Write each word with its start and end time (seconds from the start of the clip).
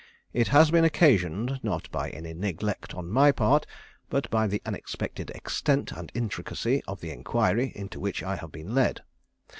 It 0.33 0.47
has 0.47 0.71
been 0.71 0.83
occasioned, 0.83 1.59
not 1.61 1.87
by 1.91 2.09
any 2.09 2.33
neglect 2.33 2.95
on 2.95 3.07
my 3.11 3.31
part, 3.31 3.67
but 4.09 4.27
by 4.31 4.47
the 4.47 4.59
unexpected 4.65 5.29
extent 5.29 5.91
and 5.91 6.11
intricacy 6.15 6.81
of 6.87 7.01
the 7.01 7.11
enquiry 7.11 7.71
into 7.75 7.99
which 7.99 8.23
I 8.23 8.37
have 8.37 8.51
been 8.51 8.73
led. 8.73 9.01